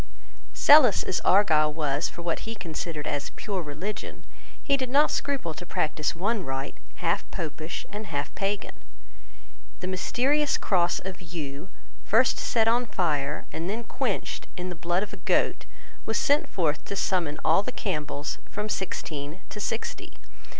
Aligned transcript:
Zealous 0.55 1.03
as 1.03 1.19
Argyle 1.19 1.71
was 1.71 2.09
for 2.09 2.23
what 2.23 2.39
he 2.39 2.55
considered 2.55 3.05
as 3.05 3.29
pure 3.35 3.61
religion, 3.61 4.25
he 4.63 4.75
did 4.75 4.89
not 4.89 5.11
scruple 5.11 5.53
to 5.53 5.63
practice 5.63 6.15
one 6.15 6.43
rite 6.43 6.75
half 6.95 7.23
Popish 7.29 7.85
and 7.91 8.07
half 8.07 8.33
Pagan. 8.33 8.73
The 9.79 9.85
mysterious 9.85 10.57
cross 10.57 10.97
of 10.97 11.21
yew, 11.21 11.69
first 12.03 12.39
set 12.39 12.67
on 12.67 12.87
fire, 12.87 13.45
and 13.53 13.69
then 13.69 13.83
quenched 13.83 14.47
in 14.57 14.69
the 14.69 14.75
blood 14.75 15.03
of 15.03 15.13
a 15.13 15.17
goat, 15.17 15.65
was 16.07 16.17
sent 16.17 16.49
forth 16.49 16.83
to 16.85 16.95
summon 16.95 17.39
all 17.45 17.61
the 17.61 17.71
Campbells, 17.71 18.39
from 18.49 18.69
sixteen 18.69 19.41
to 19.49 19.59
sixty. 19.59 20.15